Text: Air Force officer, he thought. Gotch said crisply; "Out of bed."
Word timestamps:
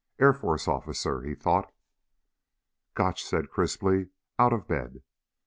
Air 0.19 0.33
Force 0.33 0.67
officer, 0.67 1.21
he 1.21 1.35
thought. 1.35 1.71
Gotch 2.95 3.23
said 3.23 3.51
crisply; 3.51 4.07
"Out 4.39 4.51
of 4.51 4.67
bed." 4.67 5.03